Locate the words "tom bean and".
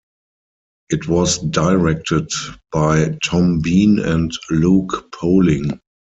3.23-4.31